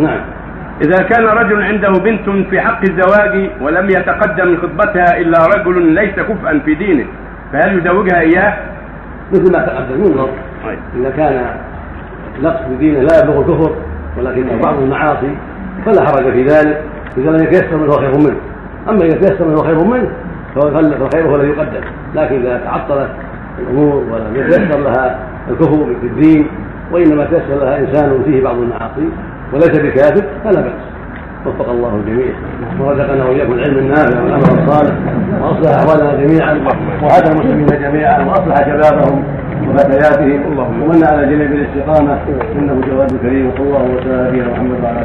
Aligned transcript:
نعم. 0.00 0.20
إذا 0.82 1.02
كان 1.02 1.24
رجل 1.24 1.62
عنده 1.62 1.90
بنت 1.90 2.48
في 2.50 2.60
حق 2.60 2.80
الزواج 2.82 3.50
ولم 3.60 3.86
يتقدم 3.90 4.44
لخطبتها 4.44 5.18
إلا 5.18 5.46
رجل 5.46 5.82
ليس 5.82 6.14
كفءا 6.14 6.60
في 6.64 6.74
دينه 6.74 7.04
فهل 7.52 7.78
يزوجها 7.78 8.20
إياه؟ 8.20 8.56
مثل 9.32 9.52
ما 9.52 9.66
تقدم 9.66 10.04
ينظر. 10.04 10.28
طيب. 10.64 10.78
إذا 10.96 11.10
كان 11.10 11.46
نقص 12.42 12.62
في 12.68 12.76
دينه 12.76 13.00
لا 13.00 13.18
يبلغ 13.22 13.38
الكفر 13.40 13.74
ولكنه 14.18 14.62
بعض 14.62 14.82
المعاصي 14.82 15.34
فلا 15.86 16.04
حرج 16.06 16.32
في 16.32 16.42
ذلك 16.42 16.82
إذا 17.16 17.30
لم 17.30 17.44
يتيسر 17.44 17.76
منه 17.76 17.92
خير 17.92 18.18
منه. 18.18 18.36
أما 18.88 19.04
إذا 19.04 19.18
تيسر 19.18 19.44
منه 19.44 19.62
خير 19.62 19.84
منه 19.84 20.10
فالخير 20.54 21.26
هو 21.26 21.36
الذي 21.36 21.48
يقدم. 21.48 21.80
لكن 22.14 22.36
إذا 22.36 22.60
تعطلت 22.64 23.10
الأمور 23.58 23.94
ولم 23.94 24.36
يتيسر 24.36 24.78
لها 24.78 25.18
الكفر 25.50 25.94
في 26.00 26.06
الدين 26.06 26.46
وإنما 26.92 27.24
تيسر 27.24 27.64
لها 27.64 27.78
إنسان 27.78 28.22
فيه 28.24 28.42
بعض 28.44 28.56
المعاصي 28.56 29.08
وليس 29.52 29.78
بكافر 29.80 30.24
فلا 30.44 30.60
بأس. 30.60 30.72
وفق 31.46 31.70
الله 31.70 31.96
الجميع. 31.96 32.32
ورزقنا 32.80 33.24
واياكم 33.24 33.52
العلم 33.52 33.78
النافع 33.78 34.22
والعمل 34.22 34.42
الصالح. 34.42 34.94
وأصلح 35.42 35.70
أحوالنا 35.78 36.26
جميعا 36.26 36.54
وهدى 37.02 37.30
المسلمين 37.32 37.66
جميعا 37.66 38.24
وأصلح 38.24 38.56
شبابهم 38.66 39.24
وفتياتهم. 39.68 40.82
ومن 40.82 41.04
على 41.04 41.26
جميع 41.26 41.46
بالاستقامه 41.46 42.18
إنه 42.58 42.80
جواد 42.88 43.12
كريم 43.22 43.52
صلى 43.56 43.66
الله 43.66 43.82
وسلم 43.82 44.42
على 44.42 44.52
محمد 44.52 44.84
وعلى 44.84 45.02